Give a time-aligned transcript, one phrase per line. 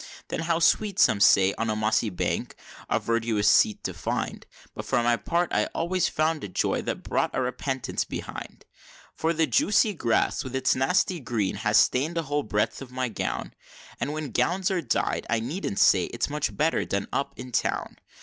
[0.29, 2.55] Then how sweet, some say, on a mossy bank
[2.89, 6.81] a verdurous seat to find, But for my part I always found it a joy
[6.81, 8.65] that brought a repentance behind;
[9.13, 13.09] For the juicy grass with its nasty green has stained a whole breadth of my
[13.09, 13.53] gown
[13.99, 17.97] And when gowns are dyed, I needn't say, it's much better done up in town.